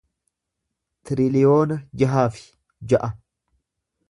[1.09, 2.43] tiriliyoona jaha fi
[2.95, 3.13] ja'a